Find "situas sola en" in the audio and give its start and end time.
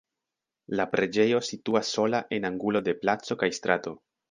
1.49-2.51